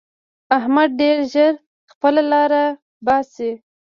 [0.57, 1.53] احمد ډېر ژر
[1.91, 2.63] خپله لاره
[3.05, 3.51] باسي.